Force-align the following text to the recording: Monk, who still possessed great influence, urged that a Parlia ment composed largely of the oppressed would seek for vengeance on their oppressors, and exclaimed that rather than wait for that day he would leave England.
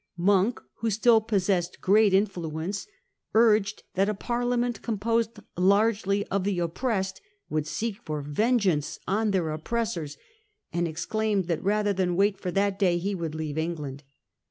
Monk, 0.17 0.59
who 0.77 0.89
still 0.89 1.21
possessed 1.21 1.79
great 1.79 2.11
influence, 2.11 2.87
urged 3.35 3.83
that 3.93 4.09
a 4.09 4.15
Parlia 4.15 4.57
ment 4.57 4.81
composed 4.81 5.37
largely 5.55 6.25
of 6.29 6.43
the 6.43 6.57
oppressed 6.57 7.21
would 7.51 7.67
seek 7.67 8.01
for 8.03 8.23
vengeance 8.23 8.97
on 9.07 9.29
their 9.29 9.51
oppressors, 9.51 10.17
and 10.73 10.87
exclaimed 10.87 11.45
that 11.45 11.61
rather 11.63 11.93
than 11.93 12.15
wait 12.15 12.39
for 12.39 12.49
that 12.49 12.79
day 12.79 12.97
he 12.97 13.13
would 13.13 13.35
leave 13.35 13.59
England. 13.59 14.01